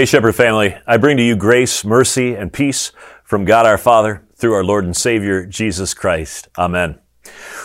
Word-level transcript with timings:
Hey, 0.00 0.06
Shepherd 0.06 0.32
family, 0.32 0.78
I 0.86 0.96
bring 0.96 1.18
to 1.18 1.22
you 1.22 1.36
grace, 1.36 1.84
mercy, 1.84 2.34
and 2.34 2.50
peace 2.50 2.90
from 3.22 3.44
God 3.44 3.66
our 3.66 3.76
Father 3.76 4.22
through 4.34 4.54
our 4.54 4.64
Lord 4.64 4.86
and 4.86 4.96
Savior, 4.96 5.44
Jesus 5.44 5.92
Christ. 5.92 6.48
Amen. 6.56 6.98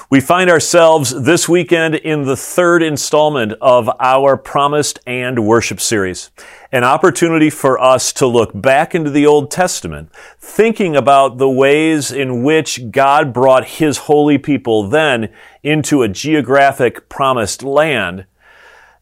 We 0.10 0.20
find 0.20 0.50
ourselves 0.50 1.24
this 1.24 1.48
weekend 1.48 1.96
in 1.96 2.24
the 2.24 2.36
third 2.36 2.84
installment 2.84 3.54
of 3.62 3.90
our 4.02 4.36
Promised 4.36 5.00
and 5.08 5.48
Worship 5.48 5.80
series. 5.80 6.30
An 6.74 6.84
opportunity 6.84 7.50
for 7.50 7.80
us 7.80 8.12
to 8.12 8.28
look 8.28 8.52
back 8.54 8.94
into 8.94 9.12
the 9.12 9.26
Old 9.26 9.50
Testament, 9.50 10.12
thinking 10.38 10.94
about 10.94 11.38
the 11.38 11.50
ways 11.50 12.12
in 12.12 12.44
which 12.44 12.92
God 12.92 13.32
brought 13.32 13.66
His 13.66 14.00
holy 14.00 14.38
people 14.38 14.90
then 14.90 15.34
into 15.64 16.02
a 16.02 16.10
geographic 16.10 17.08
promised 17.08 17.64
land 17.64 18.26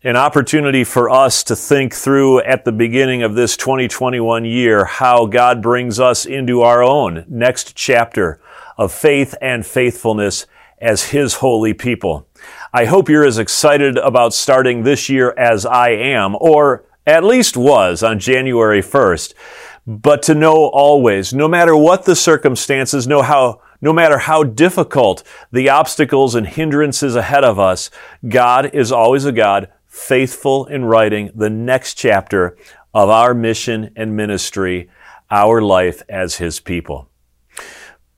an 0.05 0.17
opportunity 0.17 0.83
for 0.83 1.09
us 1.09 1.45
to 1.45 1.55
think 1.55 1.93
through 1.93 2.41
at 2.41 2.65
the 2.65 2.73
beginning 2.73 3.23
of 3.23 3.35
this 3.35 3.55
2021 3.55 4.43
year 4.43 4.83
how 4.83 5.25
God 5.25 5.61
brings 5.61 5.97
us 5.97 6.25
into 6.25 6.61
our 6.61 6.83
own 6.83 7.23
next 7.29 7.73
chapter 7.73 8.41
of 8.77 8.91
faith 8.91 9.33
and 9.39 9.65
faithfulness 9.65 10.45
as 10.79 11.11
His 11.11 11.35
holy 11.35 11.73
people. 11.73 12.27
I 12.73 12.83
hope 12.83 13.07
you're 13.07 13.25
as 13.25 13.39
excited 13.39 13.97
about 13.97 14.33
starting 14.33 14.83
this 14.83 15.07
year 15.07 15.33
as 15.37 15.65
I 15.65 15.91
am, 15.91 16.35
or 16.41 16.83
at 17.07 17.23
least 17.23 17.55
was 17.55 18.03
on 18.03 18.19
January 18.19 18.81
1st. 18.81 19.33
But 19.87 20.21
to 20.23 20.35
know 20.35 20.65
always, 20.65 21.33
no 21.33 21.47
matter 21.47 21.77
what 21.77 22.03
the 22.03 22.15
circumstances, 22.17 23.07
know 23.07 23.21
how 23.21 23.61
no 23.79 23.91
matter 23.91 24.17
how 24.17 24.43
difficult 24.43 25.23
the 25.51 25.67
obstacles 25.67 26.35
and 26.35 26.47
hindrances 26.47 27.17
ahead 27.17 27.43
of 27.43 27.59
us, 27.59 27.89
God 28.27 28.73
is 28.73 28.93
always 28.93 29.25
a 29.25 29.33
God 29.33 29.69
faithful 29.93 30.65
in 30.65 30.83
writing 30.83 31.29
the 31.35 31.51
next 31.51 31.93
chapter 31.93 32.57
of 32.95 33.09
our 33.09 33.35
mission 33.35 33.91
and 33.95 34.15
ministry, 34.15 34.89
our 35.29 35.61
life 35.61 36.01
as 36.09 36.37
His 36.37 36.59
people. 36.59 37.09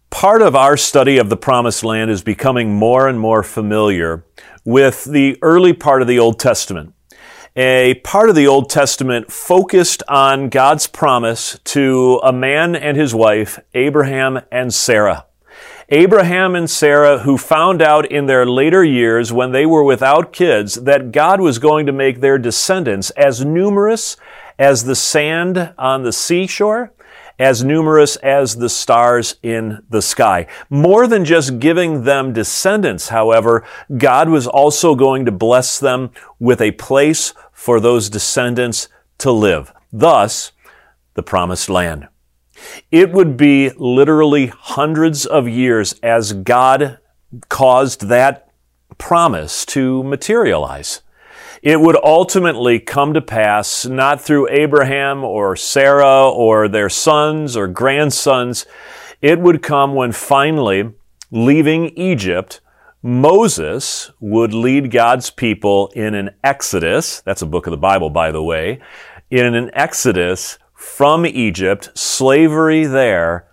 Part 0.09 0.41
of 0.41 0.55
our 0.55 0.77
study 0.77 1.17
of 1.17 1.29
the 1.29 1.35
Promised 1.35 1.83
Land 1.83 2.09
is 2.09 2.23
becoming 2.23 2.73
more 2.73 3.09
and 3.09 3.19
more 3.19 3.43
familiar 3.43 4.25
with 4.63 5.03
the 5.03 5.37
early 5.41 5.73
part 5.73 6.01
of 6.01 6.07
the 6.07 6.17
Old 6.17 6.39
Testament. 6.39 6.93
A 7.57 7.95
part 8.05 8.29
of 8.29 8.35
the 8.35 8.47
Old 8.47 8.69
Testament 8.69 9.29
focused 9.29 10.01
on 10.07 10.47
God's 10.47 10.87
promise 10.87 11.59
to 11.65 12.21
a 12.23 12.31
man 12.31 12.77
and 12.77 12.95
his 12.95 13.13
wife, 13.13 13.59
Abraham 13.73 14.39
and 14.49 14.73
Sarah. 14.73 15.25
Abraham 15.89 16.55
and 16.55 16.67
Sarah, 16.67 17.19
who 17.19 17.37
found 17.37 17.79
out 17.79 18.11
in 18.11 18.25
their 18.25 18.45
later 18.45 18.83
years 18.83 19.31
when 19.31 19.51
they 19.51 19.67
were 19.67 19.83
without 19.83 20.33
kids 20.33 20.75
that 20.75 21.11
God 21.11 21.39
was 21.39 21.59
going 21.59 21.85
to 21.85 21.91
make 21.91 22.21
their 22.21 22.39
descendants 22.39 23.11
as 23.11 23.45
numerous 23.45 24.17
as 24.57 24.85
the 24.85 24.95
sand 24.95 25.73
on 25.77 26.01
the 26.01 26.11
seashore, 26.11 26.91
as 27.37 27.63
numerous 27.63 28.15
as 28.17 28.55
the 28.55 28.69
stars 28.69 29.35
in 29.43 29.83
the 29.89 30.01
sky. 30.01 30.47
More 30.71 31.05
than 31.05 31.23
just 31.23 31.59
giving 31.59 32.03
them 32.03 32.33
descendants, 32.33 33.09
however, 33.09 33.63
God 33.95 34.29
was 34.29 34.47
also 34.47 34.95
going 34.95 35.25
to 35.25 35.31
bless 35.31 35.77
them 35.77 36.09
with 36.39 36.61
a 36.61 36.71
place 36.71 37.33
for 37.51 37.79
those 37.79 38.09
descendants 38.09 38.87
to 39.19 39.31
live. 39.31 39.71
Thus, 39.93 40.51
the 41.13 41.23
promised 41.23 41.69
land. 41.69 42.07
It 42.91 43.11
would 43.11 43.37
be 43.37 43.71
literally 43.77 44.47
hundreds 44.47 45.25
of 45.25 45.47
years 45.47 45.93
as 46.03 46.33
God 46.33 46.99
caused 47.49 48.07
that 48.07 48.49
promise 48.97 49.65
to 49.67 50.03
materialize. 50.03 51.01
It 51.61 51.81
would 51.81 51.97
ultimately 52.03 52.79
come 52.79 53.13
to 53.13 53.21
pass 53.21 53.85
not 53.85 54.21
through 54.21 54.49
Abraham 54.51 55.23
or 55.23 55.55
Sarah 55.55 56.29
or 56.29 56.67
their 56.67 56.89
sons 56.89 57.57
or 57.57 57.67
grandsons. 57.67 58.65
It 59.21 59.39
would 59.39 59.63
come 59.63 59.95
when 59.95 60.11
finally, 60.11 60.91
leaving 61.31 61.87
Egypt, 61.97 62.61
Moses 63.01 64.11
would 64.19 64.53
lead 64.53 64.91
God's 64.91 65.29
people 65.29 65.91
in 65.95 66.15
an 66.15 66.31
exodus. 66.43 67.21
That's 67.21 67.41
a 67.41 67.47
book 67.47 67.67
of 67.67 67.71
the 67.71 67.77
Bible, 67.77 68.09
by 68.09 68.31
the 68.31 68.43
way. 68.43 68.79
In 69.29 69.55
an 69.55 69.71
exodus 69.73 70.57
from 70.85 71.25
Egypt, 71.25 71.89
slavery 71.93 72.85
there, 72.85 73.45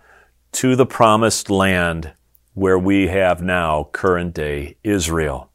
to 0.53 0.77
the 0.77 0.85
promised 0.85 1.49
land 1.49 2.13
where 2.53 2.79
we 2.79 3.07
have 3.07 3.41
now 3.41 3.89
current 3.91 4.33
day 4.33 4.77
Israel. 4.83 5.51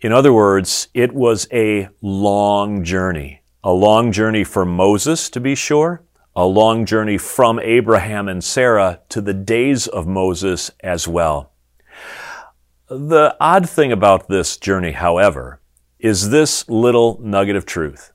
In 0.00 0.12
other 0.12 0.32
words, 0.32 0.88
it 0.92 1.14
was 1.14 1.48
a 1.52 1.88
long 2.02 2.84
journey. 2.84 3.40
A 3.64 3.72
long 3.72 4.12
journey 4.12 4.44
for 4.44 4.66
Moses, 4.66 5.30
to 5.30 5.40
be 5.40 5.54
sure, 5.54 6.02
a 6.36 6.44
long 6.44 6.84
journey 6.84 7.16
from 7.16 7.58
Abraham 7.60 8.28
and 8.28 8.44
Sarah 8.44 9.00
to 9.08 9.22
the 9.22 9.34
days 9.34 9.86
of 9.86 10.06
Moses 10.06 10.70
as 10.80 11.08
well. 11.08 11.52
The 12.90 13.34
odd 13.40 13.70
thing 13.70 13.90
about 13.90 14.28
this 14.28 14.58
journey, 14.58 14.92
however, 14.92 15.60
is 15.98 16.28
this 16.28 16.68
little 16.68 17.18
nugget 17.22 17.56
of 17.56 17.64
truth. 17.64 18.12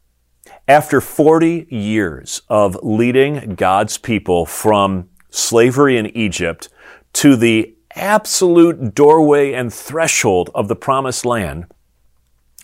After 0.68 1.01
40 1.01 1.68
years 1.69 2.41
of 2.47 2.78
leading 2.81 3.56
God's 3.56 3.97
people 3.97 4.46
from 4.46 5.09
slavery 5.29 5.97
in 5.97 6.06
Egypt 6.16 6.69
to 7.13 7.35
the 7.35 7.75
absolute 7.96 8.96
doorway 8.96 9.51
and 9.51 9.74
threshold 9.74 10.50
of 10.56 10.69
the 10.69 10.75
promised 10.78 11.25
land, 11.25 11.66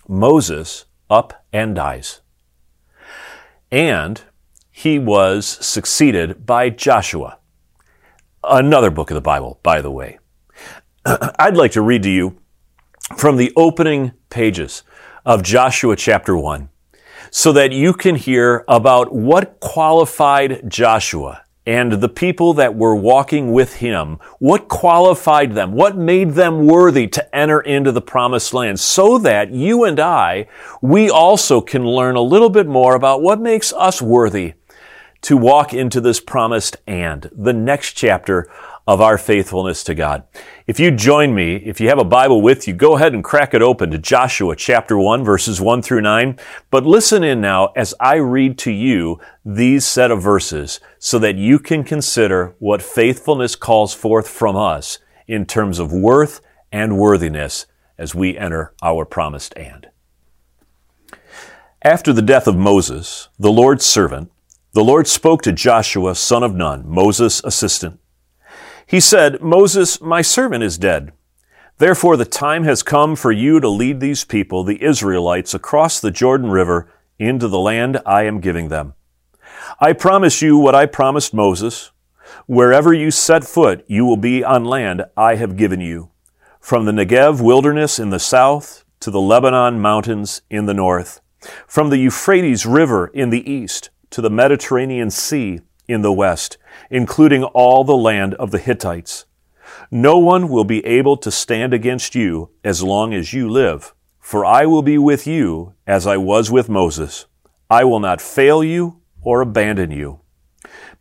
Moses 0.08 0.86
up 1.10 1.44
and 1.52 1.74
dies. 1.74 2.22
And 3.70 4.22
he 4.70 4.98
was 4.98 5.46
succeeded 5.46 6.46
by 6.46 6.70
Joshua. 6.70 7.38
Another 8.42 8.90
book 8.90 9.10
of 9.10 9.14
the 9.14 9.20
Bible, 9.20 9.60
by 9.62 9.82
the 9.82 9.90
way. 9.90 10.18
I'd 11.04 11.58
like 11.58 11.72
to 11.72 11.82
read 11.82 12.02
to 12.04 12.10
you 12.10 12.38
from 13.18 13.36
the 13.36 13.52
opening 13.56 14.12
pages 14.30 14.84
of 15.26 15.42
Joshua 15.42 15.96
chapter 15.96 16.34
1 16.34 16.70
so 17.30 17.52
that 17.52 17.72
you 17.72 17.92
can 17.92 18.16
hear 18.16 18.64
about 18.68 19.12
what 19.12 19.60
qualified 19.60 20.68
Joshua 20.68 21.44
and 21.66 21.92
the 21.92 22.08
people 22.08 22.54
that 22.54 22.74
were 22.74 22.96
walking 22.96 23.52
with 23.52 23.74
him, 23.76 24.18
what 24.38 24.68
qualified 24.68 25.52
them, 25.52 25.72
what 25.72 25.96
made 25.96 26.30
them 26.30 26.66
worthy 26.66 27.06
to 27.06 27.36
enter 27.36 27.60
into 27.60 27.92
the 27.92 28.00
promised 28.00 28.54
land, 28.54 28.80
so 28.80 29.18
that 29.18 29.52
you 29.52 29.84
and 29.84 30.00
I, 30.00 30.48
we 30.80 31.10
also 31.10 31.60
can 31.60 31.86
learn 31.86 32.16
a 32.16 32.22
little 32.22 32.50
bit 32.50 32.66
more 32.66 32.94
about 32.94 33.22
what 33.22 33.40
makes 33.40 33.72
us 33.74 34.00
worthy 34.00 34.54
to 35.22 35.36
walk 35.36 35.74
into 35.74 36.00
this 36.00 36.18
promised 36.18 36.76
and. 36.86 37.30
The 37.32 37.52
next 37.52 37.92
chapter 37.92 38.50
of 38.90 39.00
our 39.00 39.16
faithfulness 39.16 39.84
to 39.84 39.94
God. 39.94 40.24
If 40.66 40.80
you 40.80 40.90
join 40.90 41.32
me, 41.32 41.54
if 41.54 41.80
you 41.80 41.88
have 41.90 42.00
a 42.00 42.04
Bible 42.04 42.42
with 42.42 42.66
you, 42.66 42.74
go 42.74 42.96
ahead 42.96 43.14
and 43.14 43.22
crack 43.22 43.54
it 43.54 43.62
open 43.62 43.92
to 43.92 43.98
Joshua 43.98 44.56
chapter 44.56 44.98
1 44.98 45.22
verses 45.22 45.60
1 45.60 45.82
through 45.82 46.00
9. 46.00 46.36
But 46.72 46.84
listen 46.84 47.22
in 47.22 47.40
now 47.40 47.68
as 47.76 47.94
I 48.00 48.16
read 48.16 48.58
to 48.58 48.72
you 48.72 49.20
these 49.44 49.86
set 49.86 50.10
of 50.10 50.20
verses 50.20 50.80
so 50.98 51.20
that 51.20 51.36
you 51.36 51.60
can 51.60 51.84
consider 51.84 52.56
what 52.58 52.82
faithfulness 52.82 53.54
calls 53.54 53.94
forth 53.94 54.28
from 54.28 54.56
us 54.56 54.98
in 55.28 55.46
terms 55.46 55.78
of 55.78 55.92
worth 55.92 56.40
and 56.72 56.98
worthiness 56.98 57.66
as 57.96 58.12
we 58.12 58.36
enter 58.36 58.74
our 58.82 59.04
promised 59.04 59.56
and. 59.56 59.88
After 61.82 62.12
the 62.12 62.22
death 62.22 62.48
of 62.48 62.56
Moses, 62.56 63.28
the 63.38 63.52
Lord's 63.52 63.86
servant, 63.86 64.32
the 64.72 64.82
Lord 64.82 65.06
spoke 65.06 65.42
to 65.42 65.52
Joshua, 65.52 66.16
son 66.16 66.42
of 66.42 66.56
Nun, 66.56 66.82
Moses' 66.88 67.40
assistant. 67.44 67.99
He 68.90 68.98
said, 68.98 69.40
Moses, 69.40 70.00
my 70.00 70.20
servant 70.20 70.64
is 70.64 70.76
dead. 70.76 71.12
Therefore 71.78 72.16
the 72.16 72.24
time 72.24 72.64
has 72.64 72.82
come 72.82 73.14
for 73.14 73.30
you 73.30 73.60
to 73.60 73.68
lead 73.68 74.00
these 74.00 74.24
people, 74.24 74.64
the 74.64 74.82
Israelites, 74.82 75.54
across 75.54 76.00
the 76.00 76.10
Jordan 76.10 76.50
River 76.50 76.92
into 77.16 77.46
the 77.46 77.60
land 77.60 78.00
I 78.04 78.24
am 78.24 78.40
giving 78.40 78.68
them. 78.68 78.94
I 79.78 79.92
promise 79.92 80.42
you 80.42 80.58
what 80.58 80.74
I 80.74 80.86
promised 80.86 81.32
Moses. 81.32 81.92
Wherever 82.46 82.92
you 82.92 83.12
set 83.12 83.44
foot, 83.44 83.84
you 83.86 84.04
will 84.04 84.16
be 84.16 84.42
on 84.42 84.64
land 84.64 85.04
I 85.16 85.36
have 85.36 85.56
given 85.56 85.80
you, 85.80 86.10
from 86.58 86.84
the 86.84 86.90
Negev 86.90 87.40
wilderness 87.40 88.00
in 88.00 88.10
the 88.10 88.18
south 88.18 88.84
to 88.98 89.12
the 89.12 89.20
Lebanon 89.20 89.78
mountains 89.78 90.42
in 90.50 90.66
the 90.66 90.74
north, 90.74 91.20
from 91.68 91.90
the 91.90 91.98
Euphrates 91.98 92.66
River 92.66 93.06
in 93.14 93.30
the 93.30 93.48
east 93.48 93.90
to 94.10 94.20
the 94.20 94.30
Mediterranean 94.30 95.10
Sea 95.10 95.60
in 95.86 96.02
the 96.02 96.12
west, 96.12 96.58
including 96.90 97.44
all 97.44 97.84
the 97.84 97.96
land 97.96 98.34
of 98.34 98.50
the 98.50 98.58
Hittites. 98.58 99.24
No 99.90 100.18
one 100.18 100.48
will 100.48 100.64
be 100.64 100.84
able 100.84 101.16
to 101.18 101.30
stand 101.30 101.72
against 101.72 102.14
you 102.14 102.50
as 102.64 102.82
long 102.82 103.14
as 103.14 103.32
you 103.32 103.48
live, 103.48 103.94
for 104.18 104.44
I 104.44 104.66
will 104.66 104.82
be 104.82 104.98
with 104.98 105.26
you 105.26 105.74
as 105.86 106.06
I 106.06 106.16
was 106.16 106.50
with 106.50 106.68
Moses. 106.68 107.26
I 107.70 107.84
will 107.84 108.00
not 108.00 108.20
fail 108.20 108.64
you 108.64 109.00
or 109.22 109.40
abandon 109.40 109.90
you. 109.90 110.20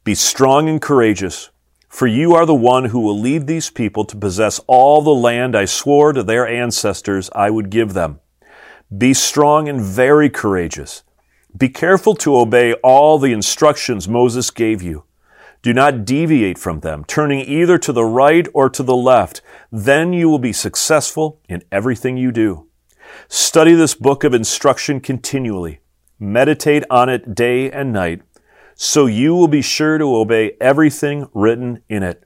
Be 0.03 0.15
strong 0.15 0.69
and 0.69 0.81
courageous, 0.81 1.49
for 1.87 2.07
you 2.07 2.33
are 2.35 2.45
the 2.45 2.53
one 2.53 2.85
who 2.85 2.99
will 2.99 3.19
lead 3.19 3.47
these 3.47 3.69
people 3.69 4.05
to 4.05 4.15
possess 4.15 4.59
all 4.67 5.01
the 5.01 5.09
land 5.09 5.55
I 5.55 5.65
swore 5.65 6.13
to 6.13 6.23
their 6.23 6.47
ancestors 6.47 7.29
I 7.33 7.49
would 7.49 7.69
give 7.69 7.93
them. 7.93 8.19
Be 8.95 9.13
strong 9.13 9.67
and 9.67 9.81
very 9.81 10.29
courageous 10.29 11.03
Be 11.57 11.69
careful 11.69 12.13
to 12.15 12.37
obey 12.37 12.73
all 12.83 13.17
the 13.17 13.33
instructions 13.33 14.07
Moses 14.07 14.51
gave 14.51 14.83
you. 14.83 15.03
Do 15.61 15.73
not 15.73 16.05
deviate 16.05 16.57
from 16.57 16.79
them, 16.79 17.03
turning 17.05 17.41
either 17.41 17.77
to 17.79 17.91
the 17.91 18.05
right 18.05 18.47
or 18.53 18.69
to 18.69 18.81
the 18.81 18.95
left. 18.95 19.41
Then 19.71 20.13
you 20.13 20.29
will 20.29 20.39
be 20.39 20.53
successful 20.53 21.41
in 21.49 21.63
everything 21.71 22.15
you 22.15 22.31
do. 22.31 22.67
Study 23.27 23.73
this 23.73 23.95
book 23.95 24.23
of 24.23 24.33
instruction 24.33 25.01
continually. 25.01 25.79
Meditate 26.17 26.83
on 26.89 27.09
it 27.09 27.35
day 27.35 27.69
and 27.71 27.91
night, 27.91 28.21
so 28.75 29.05
you 29.05 29.35
will 29.35 29.47
be 29.47 29.61
sure 29.61 29.97
to 29.97 30.15
obey 30.15 30.55
everything 30.61 31.27
written 31.33 31.81
in 31.89 32.03
it. 32.03 32.23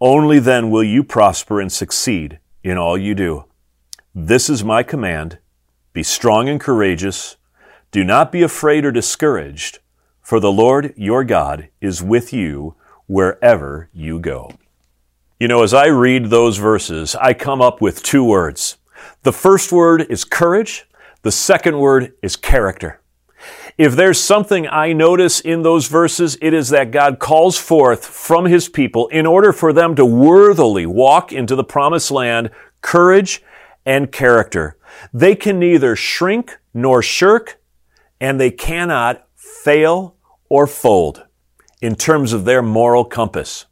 Only 0.00 0.38
then 0.38 0.70
will 0.70 0.84
you 0.84 1.02
prosper 1.04 1.60
and 1.60 1.72
succeed 1.72 2.38
in 2.62 2.76
all 2.76 2.98
you 2.98 3.14
do. 3.14 3.44
This 4.14 4.50
is 4.50 4.64
my 4.64 4.82
command. 4.82 5.38
Be 5.92 6.02
strong 6.02 6.48
and 6.48 6.60
courageous. 6.60 7.36
Do 7.90 8.04
not 8.04 8.32
be 8.32 8.42
afraid 8.42 8.84
or 8.84 8.92
discouraged, 8.92 9.78
for 10.30 10.38
the 10.38 10.52
Lord 10.52 10.94
your 10.96 11.24
God 11.24 11.70
is 11.80 12.04
with 12.04 12.32
you 12.32 12.76
wherever 13.08 13.88
you 13.92 14.20
go. 14.20 14.52
You 15.40 15.48
know, 15.48 15.64
as 15.64 15.74
I 15.74 15.86
read 15.86 16.26
those 16.26 16.56
verses, 16.56 17.16
I 17.16 17.34
come 17.34 17.60
up 17.60 17.80
with 17.80 18.04
two 18.04 18.22
words. 18.22 18.76
The 19.24 19.32
first 19.32 19.72
word 19.72 20.06
is 20.08 20.24
courage. 20.24 20.84
The 21.22 21.32
second 21.32 21.80
word 21.80 22.12
is 22.22 22.36
character. 22.36 23.00
If 23.76 23.96
there's 23.96 24.20
something 24.20 24.68
I 24.68 24.92
notice 24.92 25.40
in 25.40 25.62
those 25.62 25.88
verses, 25.88 26.38
it 26.40 26.54
is 26.54 26.68
that 26.68 26.92
God 26.92 27.18
calls 27.18 27.58
forth 27.58 28.06
from 28.06 28.44
his 28.44 28.68
people 28.68 29.08
in 29.08 29.26
order 29.26 29.52
for 29.52 29.72
them 29.72 29.96
to 29.96 30.06
worthily 30.06 30.86
walk 30.86 31.32
into 31.32 31.56
the 31.56 31.64
promised 31.64 32.12
land 32.12 32.50
courage 32.82 33.42
and 33.84 34.12
character. 34.12 34.76
They 35.12 35.34
can 35.34 35.58
neither 35.58 35.96
shrink 35.96 36.56
nor 36.72 37.02
shirk, 37.02 37.60
and 38.20 38.40
they 38.40 38.52
cannot 38.52 39.26
fail 39.34 40.14
or 40.50 40.66
fold 40.66 41.24
in 41.80 41.94
terms 41.94 42.34
of 42.34 42.44
their 42.44 42.60
moral 42.60 43.06
compass. 43.06 43.64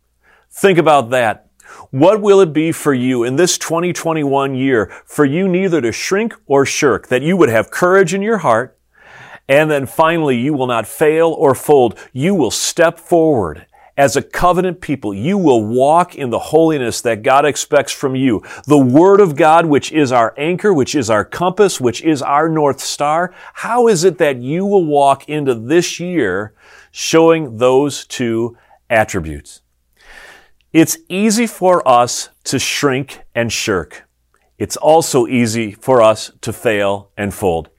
Think 0.50 0.78
about 0.78 1.10
that. 1.10 1.50
What 1.90 2.22
will 2.22 2.40
it 2.40 2.54
be 2.54 2.72
for 2.72 2.94
you 2.94 3.25
in 3.25 3.36
this 3.36 3.58
2021 3.58 4.54
year 4.54 4.90
for 5.04 5.26
you 5.26 5.46
neither 5.46 5.82
to 5.82 5.92
shrink 5.92 6.34
or 6.46 6.64
shirk, 6.64 7.08
that 7.08 7.20
you 7.20 7.36
would 7.36 7.50
have 7.50 7.70
courage 7.70 8.14
in 8.14 8.22
your 8.22 8.38
heart, 8.38 8.78
and 9.48 9.70
then 9.70 9.86
finally 9.86 10.36
you 10.36 10.54
will 10.54 10.66
not 10.66 10.86
fail 10.86 11.28
or 11.28 11.54
fold. 11.54 11.98
You 12.12 12.34
will 12.34 12.50
step 12.50 12.98
forward 12.98 13.66
as 13.98 14.14
a 14.14 14.22
covenant 14.22 14.80
people, 14.80 15.12
you 15.12 15.36
will 15.36 15.66
walk 15.66 16.14
in 16.14 16.30
the 16.30 16.38
holiness 16.38 17.00
that 17.00 17.24
God 17.24 17.44
expects 17.44 17.92
from 17.92 18.14
you. 18.14 18.40
The 18.64 18.78
Word 18.78 19.20
of 19.20 19.34
God, 19.34 19.66
which 19.66 19.90
is 19.90 20.12
our 20.12 20.32
anchor, 20.38 20.72
which 20.72 20.94
is 20.94 21.10
our 21.10 21.24
compass, 21.24 21.80
which 21.80 22.00
is 22.02 22.22
our 22.22 22.48
North 22.48 22.78
Star. 22.80 23.34
How 23.54 23.88
is 23.88 24.04
it 24.04 24.18
that 24.18 24.36
you 24.36 24.64
will 24.64 24.86
walk 24.86 25.28
into 25.28 25.52
this 25.52 25.98
year 25.98 26.54
showing 26.92 27.56
those 27.56 28.06
two 28.06 28.56
attributes? 28.88 29.62
It's 30.72 30.98
easy 31.08 31.48
for 31.48 31.86
us 31.86 32.28
to 32.44 32.60
shrink 32.60 33.22
and 33.34 33.52
shirk. 33.52 34.08
It's 34.58 34.76
also 34.76 35.26
easy 35.26 35.72
for 35.72 36.02
us 36.02 36.30
to 36.42 36.52
fail 36.52 37.10
and 37.16 37.34
fold. 37.34 37.70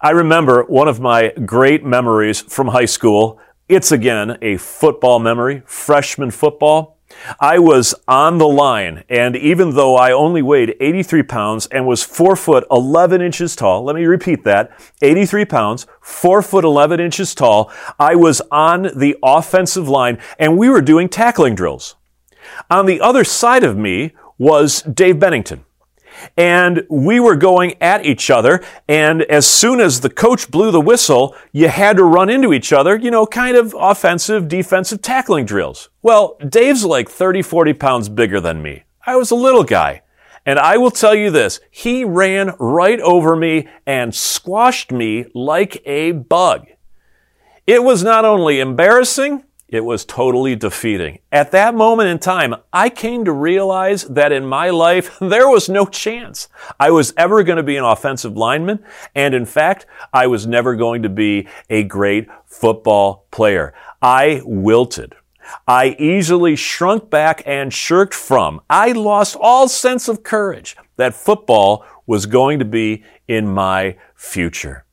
I 0.00 0.10
remember 0.10 0.64
one 0.64 0.88
of 0.88 0.98
my 0.98 1.28
great 1.44 1.84
memories 1.84 2.40
from 2.40 2.68
high 2.68 2.86
school 2.86 3.40
it's 3.68 3.90
again 3.90 4.38
a 4.42 4.56
football 4.56 5.18
memory, 5.18 5.62
freshman 5.66 6.30
football. 6.30 6.98
I 7.40 7.58
was 7.58 7.94
on 8.06 8.38
the 8.38 8.48
line, 8.48 9.04
and 9.08 9.36
even 9.36 9.74
though 9.74 9.96
I 9.96 10.12
only 10.12 10.42
weighed 10.42 10.76
83 10.80 11.22
pounds 11.24 11.66
and 11.66 11.86
was 11.86 12.02
4 12.02 12.36
foot 12.36 12.64
11 12.70 13.20
inches 13.20 13.56
tall, 13.56 13.84
let 13.84 13.96
me 13.96 14.04
repeat 14.04 14.44
that 14.44 14.70
83 15.02 15.44
pounds, 15.44 15.86
4 16.00 16.42
foot 16.42 16.64
11 16.64 17.00
inches 17.00 17.34
tall, 17.34 17.72
I 17.98 18.14
was 18.16 18.40
on 18.50 18.90
the 18.94 19.16
offensive 19.22 19.88
line, 19.88 20.18
and 20.38 20.58
we 20.58 20.68
were 20.68 20.82
doing 20.82 21.08
tackling 21.08 21.54
drills. 21.54 21.96
On 22.70 22.86
the 22.86 23.00
other 23.00 23.24
side 23.24 23.64
of 23.64 23.76
me 23.76 24.14
was 24.38 24.82
Dave 24.82 25.18
Bennington 25.18 25.65
and 26.36 26.84
we 26.88 27.20
were 27.20 27.36
going 27.36 27.74
at 27.80 28.04
each 28.04 28.30
other. 28.30 28.62
And 28.88 29.22
as 29.22 29.46
soon 29.46 29.80
as 29.80 30.00
the 30.00 30.10
coach 30.10 30.50
blew 30.50 30.70
the 30.70 30.80
whistle, 30.80 31.34
you 31.52 31.68
had 31.68 31.96
to 31.96 32.04
run 32.04 32.30
into 32.30 32.52
each 32.52 32.72
other, 32.72 32.96
you 32.96 33.10
know, 33.10 33.26
kind 33.26 33.56
of 33.56 33.74
offensive, 33.78 34.48
defensive 34.48 35.02
tackling 35.02 35.44
drills. 35.44 35.90
Well, 36.02 36.36
Dave's 36.48 36.84
like 36.84 37.08
30, 37.08 37.42
40 37.42 37.74
pounds 37.74 38.08
bigger 38.08 38.40
than 38.40 38.62
me. 38.62 38.84
I 39.06 39.16
was 39.16 39.30
a 39.30 39.36
little 39.36 39.64
guy. 39.64 40.02
And 40.44 40.60
I 40.60 40.76
will 40.76 40.92
tell 40.92 41.14
you 41.14 41.32
this, 41.32 41.58
he 41.72 42.04
ran 42.04 42.54
right 42.60 43.00
over 43.00 43.34
me 43.34 43.66
and 43.84 44.14
squashed 44.14 44.92
me 44.92 45.26
like 45.34 45.82
a 45.84 46.12
bug. 46.12 46.68
It 47.66 47.82
was 47.82 48.04
not 48.04 48.24
only 48.24 48.60
embarrassing, 48.60 49.42
it 49.68 49.84
was 49.84 50.04
totally 50.04 50.54
defeating. 50.54 51.18
At 51.32 51.50
that 51.50 51.74
moment 51.74 52.08
in 52.08 52.18
time, 52.18 52.54
I 52.72 52.88
came 52.88 53.24
to 53.24 53.32
realize 53.32 54.04
that 54.04 54.30
in 54.30 54.46
my 54.46 54.70
life, 54.70 55.18
there 55.20 55.48
was 55.48 55.68
no 55.68 55.86
chance 55.86 56.48
I 56.78 56.90
was 56.90 57.12
ever 57.16 57.42
going 57.42 57.56
to 57.56 57.62
be 57.62 57.76
an 57.76 57.84
offensive 57.84 58.36
lineman. 58.36 58.84
And 59.14 59.34
in 59.34 59.44
fact, 59.44 59.86
I 60.12 60.26
was 60.28 60.46
never 60.46 60.76
going 60.76 61.02
to 61.02 61.08
be 61.08 61.48
a 61.68 61.82
great 61.82 62.28
football 62.44 63.26
player. 63.30 63.74
I 64.00 64.42
wilted. 64.44 65.14
I 65.66 65.96
easily 65.98 66.56
shrunk 66.56 67.08
back 67.08 67.42
and 67.46 67.72
shirked 67.72 68.14
from. 68.14 68.60
I 68.68 68.92
lost 68.92 69.36
all 69.40 69.68
sense 69.68 70.08
of 70.08 70.22
courage 70.22 70.76
that 70.96 71.14
football 71.14 71.84
was 72.06 72.26
going 72.26 72.58
to 72.58 72.64
be 72.64 73.04
in 73.28 73.46
my 73.48 73.96
future. 74.14 74.84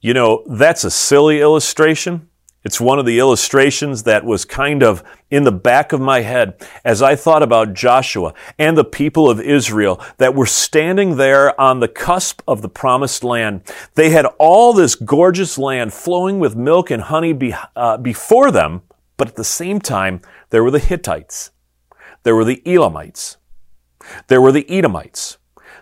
You 0.00 0.14
know, 0.14 0.44
that's 0.48 0.84
a 0.84 0.90
silly 0.90 1.40
illustration 1.40 2.28
it's 2.64 2.80
one 2.80 2.98
of 2.98 3.06
the 3.06 3.18
illustrations 3.18 4.04
that 4.04 4.24
was 4.24 4.44
kind 4.44 4.82
of 4.82 5.02
in 5.30 5.44
the 5.44 5.52
back 5.52 5.92
of 5.92 6.00
my 6.00 6.20
head 6.20 6.54
as 6.84 7.02
I 7.02 7.16
thought 7.16 7.42
about 7.42 7.74
Joshua 7.74 8.34
and 8.58 8.76
the 8.76 8.84
people 8.84 9.28
of 9.28 9.40
Israel 9.40 10.00
that 10.18 10.34
were 10.34 10.46
standing 10.46 11.16
there 11.16 11.58
on 11.60 11.80
the 11.80 11.88
cusp 11.88 12.40
of 12.46 12.62
the 12.62 12.68
promised 12.68 13.24
land. 13.24 13.62
They 13.94 14.10
had 14.10 14.26
all 14.38 14.72
this 14.72 14.94
gorgeous 14.94 15.58
land 15.58 15.92
flowing 15.92 16.38
with 16.38 16.54
milk 16.54 16.90
and 16.90 17.02
honey 17.02 17.32
be, 17.32 17.54
uh, 17.74 17.96
before 17.96 18.50
them, 18.50 18.82
but 19.16 19.28
at 19.28 19.36
the 19.36 19.44
same 19.44 19.80
time, 19.80 20.20
there 20.50 20.62
were 20.62 20.70
the 20.70 20.78
Hittites. 20.78 21.50
There 22.22 22.36
were 22.36 22.44
the 22.44 22.62
Elamites. 22.64 23.36
There 24.28 24.40
were 24.40 24.52
the 24.52 24.68
Edomites. 24.70 25.38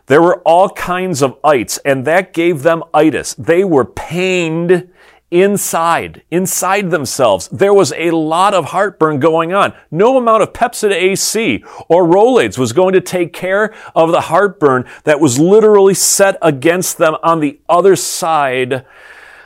There 0.06 0.22
were 0.22 0.40
all 0.40 0.70
kinds 0.70 1.22
of 1.22 1.38
ites, 1.44 1.78
and 1.84 2.04
that 2.06 2.32
gave 2.32 2.62
them 2.62 2.82
itis. 2.92 3.34
They 3.34 3.64
were 3.64 3.84
pained 3.84 4.90
inside, 5.30 6.22
inside 6.30 6.90
themselves. 6.90 7.48
There 7.48 7.74
was 7.74 7.92
a 7.92 8.10
lot 8.10 8.52
of 8.54 8.66
heartburn 8.66 9.20
going 9.20 9.52
on. 9.52 9.72
No 9.90 10.16
amount 10.16 10.42
of 10.42 10.52
Pepcid 10.52 10.92
AC 10.92 11.64
or 11.88 12.04
Rolaids 12.04 12.58
was 12.58 12.72
going 12.72 12.94
to 12.94 13.00
take 13.00 13.32
care 13.32 13.74
of 13.94 14.10
the 14.10 14.22
heartburn 14.22 14.88
that 15.04 15.20
was 15.20 15.38
literally 15.38 15.94
set 15.94 16.36
against 16.42 16.98
them 16.98 17.16
on 17.22 17.40
the 17.40 17.60
other 17.68 17.96
side, 17.96 18.84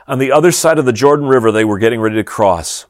on 0.07 0.19
the 0.19 0.33
other 0.33 0.53
side 0.53 0.79
of 0.79 0.87
the 0.87 0.93
Jordan 0.93 1.26
River 1.26 1.53
they 1.53 1.64
were 1.64 1.79
getting 1.79 2.00
ready 2.00 2.17
to 2.17 2.25
cross. 2.25 2.87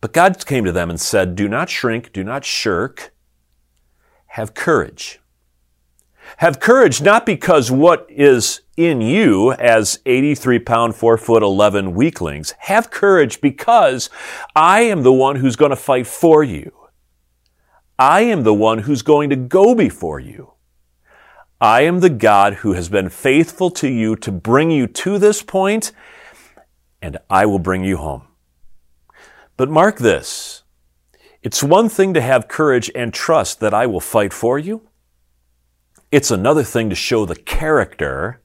But 0.00 0.12
God 0.12 0.44
came 0.46 0.64
to 0.64 0.72
them 0.72 0.90
and 0.90 1.00
said, 1.00 1.34
do 1.34 1.48
not 1.48 1.70
shrink, 1.70 2.12
do 2.12 2.22
not 2.22 2.44
shirk, 2.44 3.12
have 4.28 4.54
courage. 4.54 5.17
Have 6.36 6.60
courage 6.60 7.00
not 7.00 7.26
because 7.26 7.70
what 7.70 8.06
is 8.08 8.60
in 8.76 9.00
you 9.00 9.52
as 9.52 9.98
83 10.06 10.60
pound, 10.60 10.94
4 10.94 11.18
foot 11.18 11.42
11 11.42 11.94
weaklings. 11.94 12.54
Have 12.58 12.90
courage 12.90 13.40
because 13.40 14.08
I 14.54 14.82
am 14.82 15.02
the 15.02 15.12
one 15.12 15.36
who's 15.36 15.56
going 15.56 15.70
to 15.70 15.76
fight 15.76 16.06
for 16.06 16.44
you. 16.44 16.72
I 17.98 18.20
am 18.20 18.44
the 18.44 18.54
one 18.54 18.80
who's 18.80 19.02
going 19.02 19.30
to 19.30 19.36
go 19.36 19.74
before 19.74 20.20
you. 20.20 20.52
I 21.60 21.80
am 21.80 21.98
the 21.98 22.10
God 22.10 22.54
who 22.54 22.74
has 22.74 22.88
been 22.88 23.08
faithful 23.08 23.70
to 23.72 23.88
you 23.88 24.14
to 24.16 24.30
bring 24.30 24.70
you 24.70 24.86
to 24.86 25.18
this 25.18 25.42
point, 25.42 25.90
and 27.02 27.18
I 27.28 27.46
will 27.46 27.58
bring 27.58 27.82
you 27.82 27.96
home. 27.96 28.28
But 29.56 29.68
mark 29.68 29.98
this. 29.98 30.62
It's 31.42 31.64
one 31.64 31.88
thing 31.88 32.14
to 32.14 32.20
have 32.20 32.46
courage 32.46 32.92
and 32.94 33.12
trust 33.12 33.58
that 33.58 33.74
I 33.74 33.86
will 33.86 34.00
fight 34.00 34.32
for 34.32 34.56
you. 34.56 34.87
It's 36.10 36.30
another 36.30 36.62
thing 36.62 36.88
to 36.88 36.94
show 36.94 37.26
the 37.26 37.36
character 37.36 38.40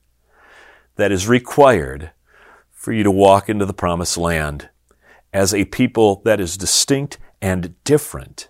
that 0.97 1.13
is 1.13 1.29
required 1.29 2.11
for 2.71 2.91
you 2.91 3.03
to 3.03 3.11
walk 3.11 3.47
into 3.47 3.65
the 3.65 3.73
promised 3.73 4.17
land 4.17 4.69
as 5.31 5.53
a 5.53 5.63
people 5.63 6.21
that 6.25 6.41
is 6.41 6.57
distinct 6.57 7.19
and 7.41 7.81
different 7.85 8.49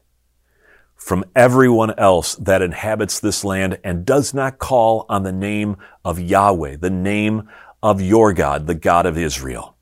from 0.96 1.24
everyone 1.36 1.94
else 2.00 2.34
that 2.38 2.64
inhabits 2.64 3.20
this 3.20 3.44
land 3.44 3.78
and 3.84 4.04
does 4.04 4.34
not 4.34 4.58
call 4.58 5.06
on 5.10 5.22
the 5.22 5.32
name 5.32 5.76
of 6.04 6.20
Yahweh, 6.20 6.78
the 6.78 6.90
name 6.90 7.48
of 7.84 8.02
your 8.02 8.34
God, 8.34 8.66
the 8.66 8.74
God 8.74 9.06
of 9.06 9.16
Israel. 9.16 9.76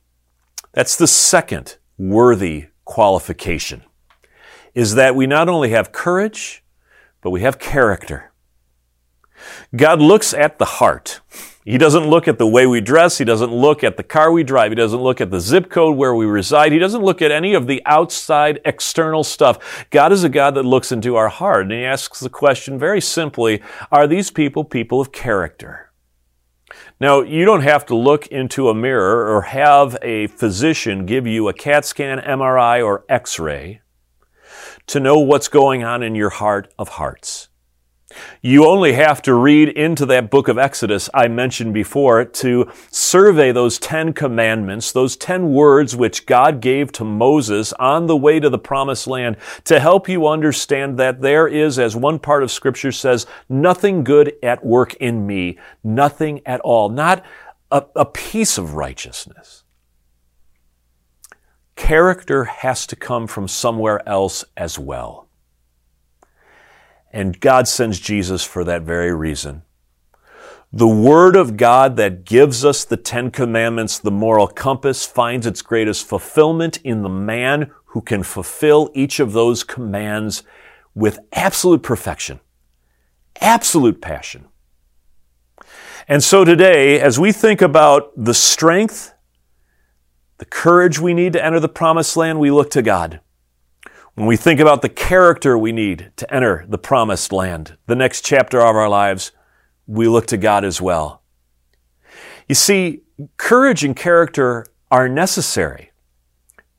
That's 0.74 0.98
the 0.98 1.08
second 1.08 1.78
worthy 1.98 2.68
qualification, 2.84 3.84
is 4.74 4.96
that 4.96 5.16
we 5.16 5.26
not 5.26 5.48
only 5.48 5.70
have 5.70 5.94
courage, 5.94 6.66
but 7.22 7.30
we 7.30 7.42
have 7.42 7.60
character. 7.60 8.31
God 9.76 10.02
looks 10.02 10.34
at 10.34 10.60
the 10.60 10.66
heart. 10.66 11.22
He 11.64 11.78
doesn't 11.78 12.08
look 12.10 12.28
at 12.28 12.40
the 12.40 12.48
way 12.48 12.66
we 12.66 12.82
dress. 12.82 13.20
He 13.20 13.26
doesn't 13.26 13.54
look 13.54 13.84
at 13.84 13.96
the 13.96 14.04
car 14.04 14.32
we 14.32 14.44
drive. 14.44 14.72
He 14.72 14.76
doesn't 14.76 15.02
look 15.02 15.22
at 15.22 15.30
the 15.30 15.40
zip 15.40 15.70
code 15.70 15.96
where 15.96 16.16
we 16.16 16.26
reside. 16.26 16.72
He 16.72 16.80
doesn't 16.80 17.04
look 17.04 17.22
at 17.22 17.30
any 17.32 17.54
of 17.54 17.68
the 17.68 17.84
outside 17.86 18.60
external 18.66 19.24
stuff. 19.24 19.86
God 19.92 20.12
is 20.12 20.24
a 20.24 20.30
God 20.30 20.56
that 20.56 20.64
looks 20.64 20.92
into 20.92 21.16
our 21.16 21.30
heart 21.30 21.64
and 21.64 21.72
he 21.72 21.86
asks 21.86 22.20
the 22.20 22.30
question 22.30 22.80
very 22.80 23.00
simply, 23.00 23.62
are 23.92 24.08
these 24.08 24.32
people 24.32 24.64
people 24.64 25.00
of 25.00 25.12
character? 25.12 25.92
Now, 27.00 27.22
you 27.22 27.46
don't 27.46 27.64
have 27.64 27.86
to 27.88 27.96
look 27.96 28.28
into 28.28 28.70
a 28.70 28.76
mirror 28.76 29.28
or 29.28 29.42
have 29.44 29.98
a 30.02 30.28
physician 30.28 31.06
give 31.06 31.28
you 31.28 31.48
a 31.48 31.54
CAT 31.54 31.86
scan, 31.86 32.20
MRI, 32.20 32.84
or 32.84 33.06
X-ray 33.10 33.82
to 34.88 35.00
know 35.00 35.20
what's 35.20 35.48
going 35.48 35.84
on 35.84 36.02
in 36.02 36.16
your 36.16 36.30
heart 36.30 36.74
of 36.78 36.90
hearts. 36.90 37.50
You 38.42 38.66
only 38.66 38.94
have 38.94 39.22
to 39.24 39.34
read 39.34 39.70
into 39.70 40.06
that 40.08 40.30
book 40.30 40.48
of 40.48 40.58
Exodus 40.58 41.10
I 41.14 41.28
mentioned 41.28 41.74
before 41.74 42.26
to 42.26 42.72
survey 42.90 43.52
those 43.52 43.80
10 43.80 44.14
commandments, 44.14 44.92
those 44.92 45.16
10 45.16 45.52
words 45.52 45.96
which 45.96 46.26
God 46.26 46.62
gave 46.62 46.92
to 46.94 47.04
Moses 47.04 47.74
on 47.74 48.08
the 48.08 48.18
way 48.18 48.40
to 48.40 48.50
the 48.50 48.60
promised 48.60 49.08
land 49.08 49.38
to 49.66 49.80
help 49.80 50.08
you 50.08 50.28
understand 50.28 50.98
that 50.98 51.22
there 51.22 51.48
is, 51.48 51.80
as 51.80 51.96
one 51.96 52.20
part 52.20 52.44
of 52.44 52.52
scripture 52.52 52.92
says, 52.92 53.26
nothing 53.50 54.04
good 54.04 54.34
at 54.44 54.66
work 54.66 54.94
in 54.96 55.26
me, 55.26 55.58
nothing 55.84 56.42
at 56.46 56.60
all, 56.62 56.90
not 56.90 57.24
a, 57.72 57.86
a 57.96 58.06
piece 58.06 58.58
of 58.58 58.74
righteousness. 58.74 59.64
Character 61.76 62.44
has 62.44 62.86
to 62.88 62.96
come 62.96 63.28
from 63.28 63.48
somewhere 63.48 64.08
else 64.08 64.46
as 64.56 64.78
well. 64.78 65.28
And 67.12 67.40
God 67.40 67.68
sends 67.68 68.00
Jesus 68.00 68.44
for 68.44 68.64
that 68.64 68.84
very 68.84 69.14
reason. 69.14 69.64
The 70.74 70.88
Word 70.88 71.36
of 71.36 71.58
God 71.58 71.98
that 71.98 72.24
gives 72.24 72.64
us 72.64 72.86
the 72.86 72.96
Ten 72.96 73.30
Commandments, 73.30 74.00
the 74.00 74.10
moral 74.10 74.48
compass, 74.48 75.06
finds 75.06 75.46
its 75.46 75.62
greatest 75.62 76.08
fulfillment 76.08 76.78
in 76.78 77.02
the 77.02 77.10
man 77.10 77.72
who 77.88 78.02
can 78.02 78.24
fulfill 78.24 78.90
each 78.94 79.20
of 79.20 79.34
those 79.34 79.66
commands 79.66 80.44
with 80.96 81.20
absolute 81.34 81.84
perfection, 81.84 82.40
absolute 83.42 84.02
passion. 84.02 84.48
And 86.08 86.24
so 86.24 86.46
today, 86.46 87.02
as 87.02 87.20
we 87.20 87.34
think 87.34 87.62
about 87.62 88.12
the 88.16 88.34
strength, 88.34 89.14
the 90.38 90.46
courage 90.46 91.00
we 91.00 91.14
need 91.14 91.34
to 91.34 91.46
enter 91.46 91.60
the 91.60 91.70
promised 91.70 92.16
land, 92.16 92.40
we 92.40 92.50
look 92.50 92.72
to 92.72 92.82
God. 92.82 93.20
When 94.22 94.28
we 94.28 94.38
think 94.38 94.60
about 94.60 94.84
the 94.84 94.88
character 94.88 95.58
we 95.58 95.72
need 95.72 96.12
to 96.18 96.32
enter 96.32 96.64
the 96.70 96.78
promised 96.78 97.34
land, 97.34 97.76
the 97.88 97.96
next 97.96 98.24
chapter 98.24 98.60
of 98.60 98.76
our 98.76 98.88
lives, 98.88 99.32
we 99.88 100.08
look 100.08 100.28
to 100.28 100.38
God 100.38 100.64
as 100.64 100.80
well. 100.80 101.24
You 102.48 102.54
see, 102.54 103.02
courage 103.38 103.84
and 103.84 103.96
character 103.96 104.68
are 104.92 105.10
necessary, 105.10 105.90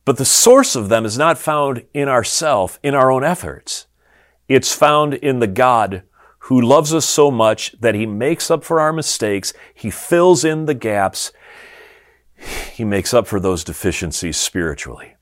but 0.05 0.19
the 0.19 0.25
source 0.25 0.77
of 0.77 0.89
them 0.89 1.05
is 1.05 1.19
not 1.19 1.37
found 1.37 1.85
in 1.93 2.09
ourself, 2.09 2.79
in 2.81 2.95
our 2.95 3.11
own 3.11 3.25
efforts. 3.25 3.89
It's 4.47 4.73
found 4.73 5.15
in 5.15 5.41
the 5.41 5.49
God 5.49 6.05
who 6.43 6.61
loves 6.61 6.95
us 6.95 7.07
so 7.07 7.29
much 7.29 7.75
that 7.81 7.97
he 7.97 8.07
makes 8.07 8.53
up 8.53 8.63
for 8.63 8.79
our 8.79 8.93
mistakes, 8.93 9.53
he 9.75 9.91
fills 9.91 10.45
in 10.45 10.67
the 10.67 10.75
gaps, 10.75 11.33
he 12.73 12.85
makes 12.85 13.13
up 13.13 13.27
for 13.27 13.41
those 13.41 13.65
deficiencies 13.65 14.37
spiritually. 14.37 15.17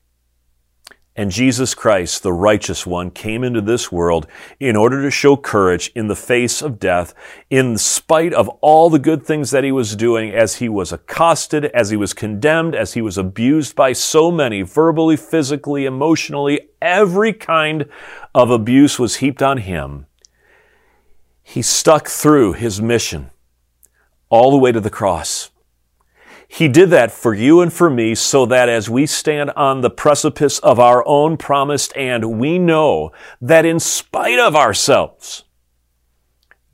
And 1.13 1.29
Jesus 1.29 1.75
Christ, 1.75 2.23
the 2.23 2.31
righteous 2.31 2.85
one, 2.85 3.11
came 3.11 3.43
into 3.43 3.59
this 3.59 3.91
world 3.91 4.27
in 4.61 4.77
order 4.77 5.01
to 5.01 5.11
show 5.11 5.35
courage 5.35 5.91
in 5.93 6.07
the 6.07 6.15
face 6.15 6.61
of 6.61 6.79
death, 6.79 7.13
in 7.49 7.77
spite 7.77 8.33
of 8.33 8.47
all 8.61 8.89
the 8.89 8.97
good 8.97 9.25
things 9.25 9.51
that 9.51 9.65
he 9.65 9.73
was 9.73 9.97
doing 9.97 10.31
as 10.31 10.55
he 10.55 10.69
was 10.69 10.93
accosted, 10.93 11.65
as 11.65 11.89
he 11.89 11.97
was 11.97 12.13
condemned, 12.13 12.75
as 12.75 12.93
he 12.93 13.01
was 13.01 13.17
abused 13.17 13.75
by 13.75 13.91
so 13.91 14.31
many, 14.31 14.61
verbally, 14.61 15.17
physically, 15.17 15.85
emotionally, 15.85 16.61
every 16.81 17.33
kind 17.33 17.87
of 18.33 18.49
abuse 18.49 18.97
was 18.97 19.17
heaped 19.17 19.41
on 19.41 19.57
him. 19.57 20.05
He 21.43 21.61
stuck 21.61 22.07
through 22.07 22.53
his 22.53 22.81
mission 22.81 23.31
all 24.29 24.49
the 24.49 24.57
way 24.57 24.71
to 24.71 24.79
the 24.79 24.89
cross. 24.89 25.51
He 26.53 26.67
did 26.67 26.89
that 26.89 27.13
for 27.13 27.33
you 27.33 27.61
and 27.61 27.71
for 27.71 27.89
me 27.89 28.13
so 28.13 28.45
that 28.45 28.67
as 28.67 28.89
we 28.89 29.05
stand 29.05 29.51
on 29.51 29.79
the 29.79 29.89
precipice 29.89 30.59
of 30.59 30.81
our 30.81 31.01
own 31.07 31.37
promised 31.37 31.95
and 31.95 32.37
we 32.41 32.59
know 32.59 33.13
that 33.39 33.65
in 33.65 33.79
spite 33.79 34.37
of 34.37 34.53
ourselves, 34.53 35.45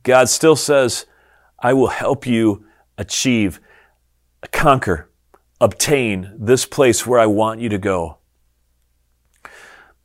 God 0.02 0.28
still 0.28 0.56
says, 0.56 1.06
I 1.60 1.74
will 1.74 1.86
help 1.86 2.26
you 2.26 2.66
achieve, 2.98 3.60
conquer, 4.50 5.10
obtain 5.60 6.34
this 6.36 6.66
place 6.66 7.06
where 7.06 7.20
I 7.20 7.26
want 7.26 7.60
you 7.60 7.68
to 7.68 7.78
go. 7.78 8.18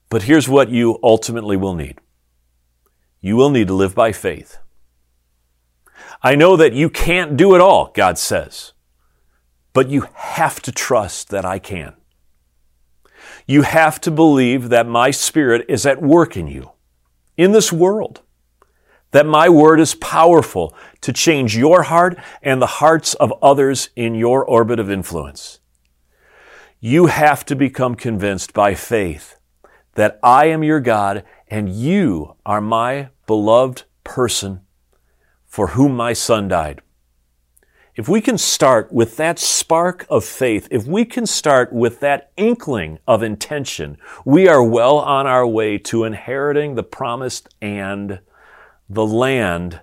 But 0.07 0.21
here's 0.21 0.47
what 0.47 0.69
you 0.69 0.99
ultimately 1.01 1.57
will 1.57 1.73
need. 1.73 1.99
You 3.21 3.35
will 3.35 3.49
need 3.49 3.69
to 3.69 3.73
live 3.73 3.95
by 3.95 4.11
faith. 4.11 4.59
I 6.21 6.35
know 6.35 6.55
that 6.57 6.73
you 6.73 6.91
can't 6.91 7.35
do 7.35 7.55
it 7.55 7.59
all, 7.61 7.91
God 7.95 8.19
says. 8.19 8.72
But 9.73 9.89
you 9.89 10.07
have 10.13 10.61
to 10.61 10.71
trust 10.71 11.29
that 11.29 11.45
I 11.45 11.59
can. 11.59 11.95
You 13.45 13.63
have 13.63 13.99
to 14.01 14.11
believe 14.11 14.69
that 14.69 14.87
my 14.87 15.11
Spirit 15.11 15.65
is 15.67 15.85
at 15.85 16.01
work 16.01 16.37
in 16.37 16.47
you, 16.47 16.71
in 17.37 17.51
this 17.51 17.73
world. 17.73 18.21
That 19.11 19.25
my 19.25 19.49
word 19.49 19.79
is 19.79 19.95
powerful 19.95 20.75
to 21.01 21.13
change 21.13 21.55
your 21.55 21.83
heart 21.83 22.17
and 22.41 22.61
the 22.61 22.77
hearts 22.81 23.13
of 23.15 23.33
others 23.41 23.89
in 23.95 24.15
your 24.15 24.43
orbit 24.43 24.79
of 24.79 24.89
influence. 24.89 25.59
You 26.79 27.05
have 27.07 27.45
to 27.45 27.55
become 27.55 27.95
convinced 27.95 28.53
by 28.53 28.75
faith 28.75 29.37
that 29.93 30.19
I 30.23 30.45
am 30.45 30.63
your 30.63 30.79
God 30.79 31.23
and 31.47 31.69
you 31.69 32.35
are 32.45 32.61
my 32.61 33.09
beloved 33.27 33.83
person 34.03 34.61
for 35.45 35.67
whom 35.67 35.95
my 35.95 36.13
son 36.13 36.47
died. 36.47 36.81
If 37.95 38.09
we 38.09 38.21
can 38.21 38.39
start 38.39 38.91
with 38.91 39.17
that 39.17 39.37
spark 39.37 40.07
of 40.09 40.25
faith, 40.25 40.67
if 40.71 40.87
we 40.87 41.05
can 41.05 41.27
start 41.27 41.71
with 41.71 41.99
that 41.99 42.31
inkling 42.37 42.97
of 43.07 43.21
intention, 43.21 43.97
we 44.25 44.47
are 44.47 44.63
well 44.63 44.97
on 44.97 45.27
our 45.27 45.45
way 45.45 45.77
to 45.77 46.03
inheriting 46.03 46.73
the 46.73 46.81
promised 46.81 47.53
and 47.61 48.19
the 48.89 49.05
land 49.05 49.81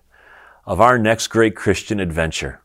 of 0.66 0.80
our 0.80 0.98
next 0.98 1.28
great 1.28 1.54
Christian 1.54 2.00
adventure. 2.00 2.62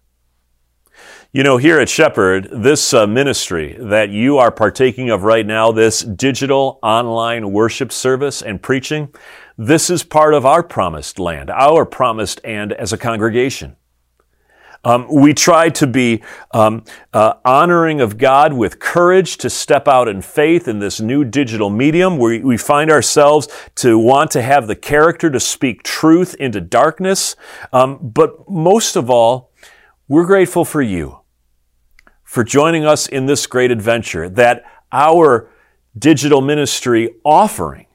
You 1.31 1.43
know, 1.43 1.57
here 1.57 1.79
at 1.79 1.89
Shepherd, 1.89 2.49
this 2.51 2.91
uh, 2.91 3.05
ministry 3.05 3.77
that 3.79 4.09
you 4.09 4.39
are 4.39 4.51
partaking 4.51 5.11
of 5.11 5.21
right 5.21 5.45
now, 5.45 5.71
this 5.71 6.01
digital 6.01 6.79
online 6.81 7.51
worship 7.51 7.91
service 7.91 8.41
and 8.41 8.59
preaching, 8.59 9.13
this 9.59 9.91
is 9.91 10.01
part 10.01 10.33
of 10.33 10.43
our 10.43 10.63
promised 10.63 11.19
land, 11.19 11.51
our 11.51 11.85
promised 11.85 12.41
and 12.43 12.73
as 12.73 12.91
a 12.91 12.97
congregation. 12.97 13.75
Um, 14.85 15.07
we 15.11 15.33
try 15.33 15.69
to 15.69 15.87
be 15.87 16.23
um, 16.51 16.83
uh, 17.11 17.33
honoring 17.43 17.99
of 17.99 18.19
God 18.19 18.53
with 18.53 18.79
courage 18.79 19.37
to 19.37 19.49
step 19.49 19.87
out 19.87 20.07
in 20.07 20.21
faith 20.21 20.67
in 20.67 20.77
this 20.77 21.01
new 21.01 21.25
digital 21.25 21.71
medium. 21.71 22.19
We, 22.19 22.39
we 22.39 22.55
find 22.55 22.91
ourselves 22.91 23.47
to 23.75 23.97
want 23.97 24.29
to 24.31 24.43
have 24.43 24.67
the 24.67 24.75
character 24.75 25.31
to 25.31 25.39
speak 25.39 25.81
truth 25.81 26.35
into 26.35 26.61
darkness. 26.61 27.35
Um, 27.73 27.97
but 28.01 28.47
most 28.47 28.95
of 28.95 29.09
all, 29.09 29.51
we're 30.07 30.25
grateful 30.25 30.63
for 30.63 30.83
you 30.83 31.19
for 32.23 32.43
joining 32.43 32.85
us 32.85 33.07
in 33.07 33.25
this 33.25 33.47
great 33.47 33.71
adventure 33.71 34.29
that 34.29 34.63
our 34.91 35.49
digital 35.97 36.41
ministry 36.41 37.09
offering 37.23 37.87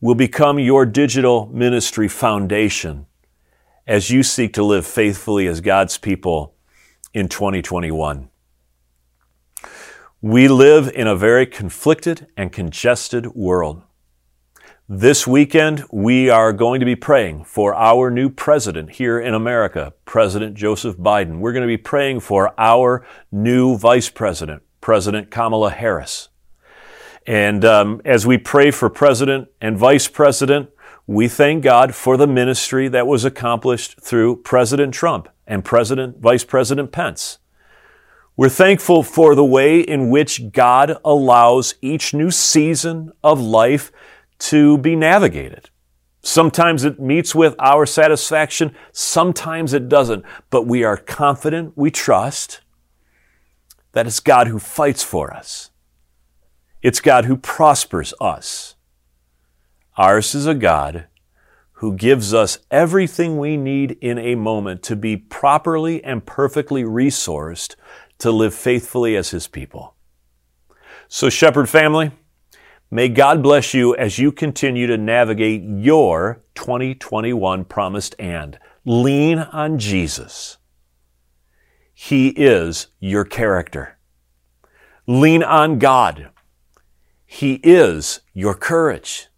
will 0.00 0.14
become 0.14 0.58
your 0.58 0.86
digital 0.86 1.46
ministry 1.46 2.06
foundation 2.06 3.06
as 3.86 4.10
you 4.10 4.22
seek 4.22 4.52
to 4.54 4.64
live 4.64 4.86
faithfully 4.86 5.46
as 5.46 5.60
God's 5.60 5.96
people 5.96 6.54
in 7.14 7.28
2021. 7.28 8.28
We 10.20 10.48
live 10.48 10.90
in 10.92 11.06
a 11.06 11.14
very 11.14 11.46
conflicted 11.46 12.26
and 12.36 12.52
congested 12.52 13.26
world. 13.34 13.82
This 14.88 15.26
weekend, 15.26 15.84
we 15.92 16.30
are 16.30 16.52
going 16.52 16.80
to 16.80 16.86
be 16.86 16.96
praying 16.96 17.44
for 17.44 17.74
our 17.74 18.10
new 18.10 18.28
president 18.28 18.92
here 18.92 19.20
in 19.20 19.34
America, 19.34 19.92
President 20.04 20.56
Joseph 20.56 20.96
Biden. 20.96 21.38
We're 21.38 21.52
going 21.52 21.62
to 21.62 21.68
be 21.68 21.76
praying 21.76 22.20
for 22.20 22.54
our 22.58 23.06
new 23.30 23.76
vice 23.76 24.08
president, 24.08 24.62
President 24.80 25.30
Kamala 25.30 25.70
Harris. 25.70 26.28
And 27.26 27.64
um, 27.64 28.00
as 28.04 28.26
we 28.26 28.38
pray 28.38 28.70
for 28.70 28.88
president 28.88 29.48
and 29.60 29.76
vice 29.76 30.06
president, 30.06 30.70
we 31.06 31.28
thank 31.28 31.62
God 31.62 31.94
for 31.94 32.16
the 32.16 32.26
ministry 32.26 32.88
that 32.88 33.06
was 33.06 33.24
accomplished 33.24 34.00
through 34.00 34.42
President 34.42 34.92
Trump 34.92 35.28
and 35.46 35.64
President, 35.64 36.18
Vice 36.18 36.44
President 36.44 36.90
Pence. 36.90 37.38
We're 38.36 38.48
thankful 38.48 39.02
for 39.02 39.34
the 39.34 39.44
way 39.44 39.80
in 39.80 40.10
which 40.10 40.50
God 40.50 40.98
allows 41.04 41.74
each 41.80 42.12
new 42.12 42.30
season 42.30 43.12
of 43.22 43.40
life 43.40 43.92
to 44.38 44.78
be 44.78 44.96
navigated. 44.96 45.70
Sometimes 46.22 46.84
it 46.84 46.98
meets 46.98 47.34
with 47.34 47.54
our 47.60 47.86
satisfaction, 47.86 48.74
sometimes 48.92 49.72
it 49.72 49.88
doesn't, 49.88 50.24
but 50.50 50.66
we 50.66 50.82
are 50.82 50.96
confident, 50.96 51.72
we 51.76 51.90
trust 51.90 52.60
that 53.92 54.06
it's 54.06 54.20
God 54.20 54.48
who 54.48 54.58
fights 54.58 55.04
for 55.04 55.32
us. 55.32 55.70
It's 56.82 57.00
God 57.00 57.24
who 57.24 57.36
prospers 57.36 58.12
us. 58.20 58.75
Ours 59.96 60.34
is 60.34 60.46
a 60.46 60.54
God 60.54 61.06
who 61.80 61.94
gives 61.94 62.34
us 62.34 62.58
everything 62.70 63.38
we 63.38 63.56
need 63.56 63.92
in 64.02 64.18
a 64.18 64.34
moment 64.34 64.82
to 64.82 64.96
be 64.96 65.16
properly 65.16 66.04
and 66.04 66.24
perfectly 66.24 66.84
resourced 66.84 67.76
to 68.18 68.30
live 68.30 68.54
faithfully 68.54 69.16
as 69.16 69.30
His 69.30 69.46
people. 69.46 69.94
So, 71.08 71.30
Shepherd 71.30 71.68
family, 71.68 72.10
may 72.90 73.08
God 73.08 73.42
bless 73.42 73.72
you 73.72 73.96
as 73.96 74.18
you 74.18 74.32
continue 74.32 74.86
to 74.86 74.98
navigate 74.98 75.62
your 75.62 76.42
2021 76.54 77.64
promised 77.64 78.14
and. 78.18 78.58
Lean 78.84 79.38
on 79.38 79.78
Jesus. 79.78 80.58
He 81.92 82.28
is 82.28 82.88
your 83.00 83.24
character. 83.24 83.98
Lean 85.06 85.42
on 85.42 85.78
God. 85.78 86.30
He 87.24 87.54
is 87.62 88.20
your 88.34 88.54
courage. 88.54 89.28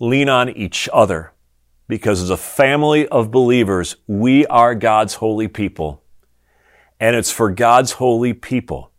Lean 0.00 0.28
on 0.28 0.48
each 0.48 0.88
other 0.92 1.32
because 1.86 2.22
as 2.22 2.30
a 2.30 2.36
family 2.36 3.06
of 3.08 3.30
believers, 3.30 3.96
we 4.06 4.46
are 4.46 4.74
God's 4.74 5.14
holy 5.14 5.46
people. 5.46 6.02
And 6.98 7.14
it's 7.14 7.30
for 7.30 7.50
God's 7.50 7.92
holy 7.92 8.32
people 8.32 8.90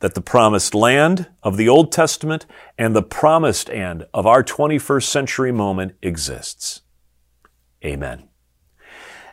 that 0.00 0.14
the 0.14 0.20
promised 0.20 0.74
land 0.74 1.28
of 1.42 1.56
the 1.56 1.68
Old 1.68 1.90
Testament 1.90 2.46
and 2.78 2.94
the 2.94 3.02
promised 3.02 3.70
end 3.70 4.06
of 4.12 4.26
our 4.26 4.42
21st 4.42 5.04
century 5.04 5.52
moment 5.52 5.92
exists. 6.02 6.82
Amen. 7.84 8.28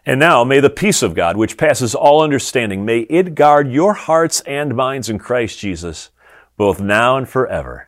And 0.06 0.20
now 0.20 0.44
may 0.44 0.60
the 0.60 0.70
peace 0.70 1.02
of 1.02 1.16
God, 1.16 1.38
which 1.38 1.58
passes 1.58 1.96
all 1.96 2.22
understanding, 2.22 2.84
may 2.86 3.02
it 3.02 3.36
guard 3.36 3.72
your 3.72 3.94
hearts 3.94 4.42
and 4.42 4.76
minds 4.76 5.10
in 5.10 5.20
Christ 5.20 5.60
Jesus, 5.60 6.10
both 6.58 6.82
now 6.82 7.18
and 7.18 7.28
forever. 7.28 7.88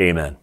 Amen. 0.00 0.36